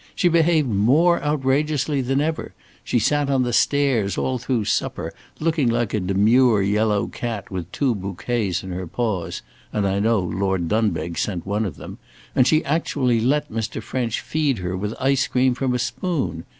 [0.15, 2.55] She behaved more outrageously than ever.
[2.83, 7.71] She sat on the stairs all through supper, looking like a demure yellow cat with
[7.71, 11.99] two bouquets in her paws and I know Lord Dunbeg sent one of them;
[12.35, 13.79] and she actually let Mr.
[13.79, 16.45] French feed her with ice cream from a spoon.